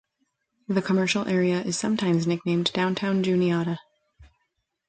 The 0.67 0.81
commercial 0.81 1.27
area 1.27 1.61
is 1.61 1.77
sometimes 1.77 2.25
nicknamed 2.25 2.73
downtown 2.73 3.21
Juniata. 3.21 3.77